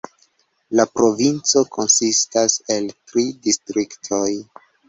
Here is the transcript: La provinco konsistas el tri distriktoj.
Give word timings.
La 0.79 0.85
provinco 0.99 1.63
konsistas 1.77 2.57
el 2.79 2.91
tri 3.13 3.29
distriktoj. 3.47 4.27